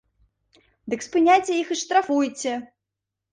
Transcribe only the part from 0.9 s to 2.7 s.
Дык спыняйце іх і штрафуйце!